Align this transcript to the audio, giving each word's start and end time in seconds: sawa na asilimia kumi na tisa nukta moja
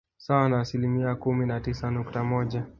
sawa 0.17 0.49
na 0.49 0.59
asilimia 0.59 1.15
kumi 1.15 1.45
na 1.45 1.59
tisa 1.61 1.91
nukta 1.91 2.23
moja 2.23 2.63